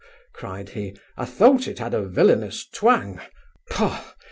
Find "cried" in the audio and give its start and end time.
0.33-0.69